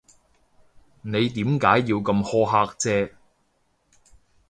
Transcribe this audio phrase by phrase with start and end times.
[1.03, 3.11] 你點解要咁苛刻啫？